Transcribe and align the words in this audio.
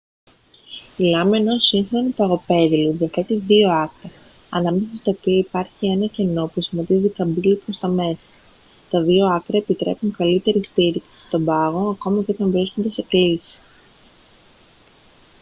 η 0.97 1.03
λάμα 1.03 1.37
ενός 1.37 1.67
σύγχρονου 1.67 2.13
παγοπέδιλου 2.13 2.91
διαθέτει 2.91 3.35
δύο 3.37 3.69
άκρα 3.71 4.09
ανάμεσα 4.49 4.95
στα 4.95 5.11
οποία 5.11 5.37
υπάρχει 5.37 5.85
ένα 5.87 6.07
κενό 6.07 6.47
που 6.47 6.61
σχηματίζει 6.61 7.09
καμπύλη 7.09 7.55
προς 7.55 7.77
τα 7.79 7.87
μέσα 7.87 8.29
τα 8.89 9.01
δύο 9.01 9.25
άκρα 9.25 9.57
επιτρέπουν 9.57 10.13
καλύτερη 10.17 10.63
στήριξη 10.63 11.21
στον 11.27 11.45
πάγο 11.45 11.89
ακόμη 11.89 12.23
και 12.23 12.31
όταν 12.31 12.51
βρίσκονται 12.51 12.91
σε 12.91 13.01
κλίση 13.01 13.59